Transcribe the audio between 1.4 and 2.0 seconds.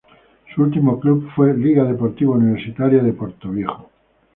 Liga